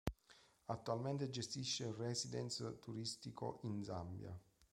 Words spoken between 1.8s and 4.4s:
un "residence" turistico in Zambia.